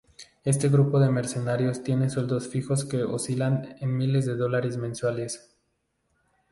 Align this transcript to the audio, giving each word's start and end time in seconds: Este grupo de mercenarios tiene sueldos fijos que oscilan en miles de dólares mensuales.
Este 0.45 0.67
grupo 0.67 0.99
de 0.99 1.11
mercenarios 1.11 1.83
tiene 1.83 2.09
sueldos 2.09 2.47
fijos 2.47 2.85
que 2.85 3.03
oscilan 3.03 3.75
en 3.81 3.95
miles 3.95 4.25
de 4.25 4.35
dólares 4.35 4.77
mensuales. 4.77 5.55